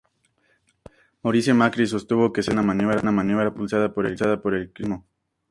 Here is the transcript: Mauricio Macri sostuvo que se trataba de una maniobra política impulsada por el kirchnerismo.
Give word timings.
Mauricio 1.21 1.53
Macri 1.53 1.85
sostuvo 1.85 2.33
que 2.33 2.41
se 2.41 2.49
trataba 2.49 2.73
de 2.73 2.87
una 3.03 3.11
maniobra 3.11 3.53
política 3.53 3.85
impulsada 3.85 3.93
por 4.41 4.55
el 4.55 4.73
kirchnerismo. 4.73 5.05